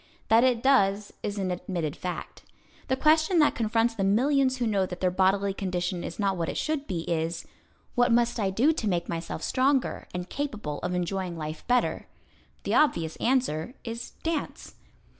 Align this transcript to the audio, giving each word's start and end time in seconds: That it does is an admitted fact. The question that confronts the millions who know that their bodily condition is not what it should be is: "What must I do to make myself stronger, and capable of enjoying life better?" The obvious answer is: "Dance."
That 0.29 0.43
it 0.43 0.63
does 0.63 1.13
is 1.21 1.37
an 1.37 1.51
admitted 1.51 1.95
fact. 1.95 2.41
The 2.87 2.95
question 2.95 3.37
that 3.37 3.53
confronts 3.53 3.93
the 3.93 4.03
millions 4.03 4.57
who 4.57 4.65
know 4.65 4.87
that 4.87 4.99
their 4.99 5.11
bodily 5.11 5.53
condition 5.53 6.03
is 6.03 6.17
not 6.17 6.37
what 6.37 6.49
it 6.49 6.57
should 6.57 6.87
be 6.87 7.01
is: 7.01 7.45
"What 7.93 8.11
must 8.11 8.39
I 8.39 8.49
do 8.49 8.73
to 8.73 8.89
make 8.89 9.07
myself 9.07 9.43
stronger, 9.43 10.07
and 10.11 10.27
capable 10.27 10.79
of 10.79 10.95
enjoying 10.95 11.37
life 11.37 11.63
better?" 11.67 12.07
The 12.63 12.73
obvious 12.73 13.15
answer 13.17 13.75
is: 13.83 14.13
"Dance." 14.23 14.73